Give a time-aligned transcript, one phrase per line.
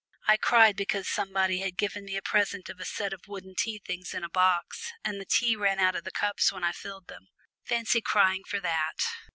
[0.27, 3.77] I cried because somebody had given me a present of a set of wooden tea
[3.85, 7.05] things in a box, and the tea ran out of the cups when I filled
[7.07, 7.27] them!
[7.65, 8.97] Fancy crying for that!"